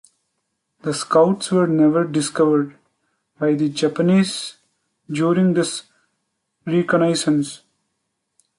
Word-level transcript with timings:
The 0.81 0.95
scouts 0.95 1.51
were 1.51 1.67
never 1.67 2.05
discovered 2.05 2.75
by 3.37 3.53
the 3.53 3.69
Japanese 3.69 4.55
during 5.07 5.53
this 5.53 5.83
reconnaissance. 6.65 7.61